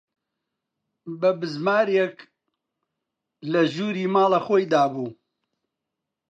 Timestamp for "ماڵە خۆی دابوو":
4.13-5.09